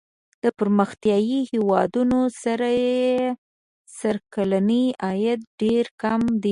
[0.43, 2.79] د پرمختیايي هېوادونو سړي
[3.97, 6.39] سر کلنی عاید ډېر کم دی.